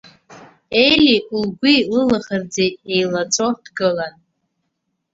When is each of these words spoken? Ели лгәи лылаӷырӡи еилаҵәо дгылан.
Ели 0.85 1.13
лгәи 1.43 1.79
лылаӷырӡи 1.93 2.67
еилаҵәо 2.93 3.47
дгылан. 3.63 4.15